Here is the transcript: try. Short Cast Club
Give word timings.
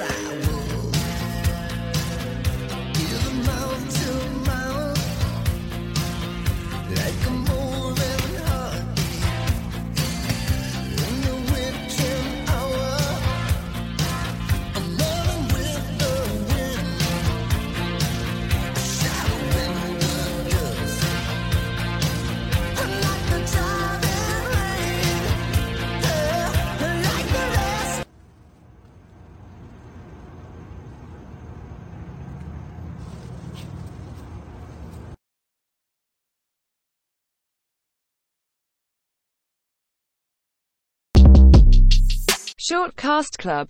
try. 0.00 0.49
Short 42.70 42.94
Cast 42.94 43.36
Club 43.36 43.68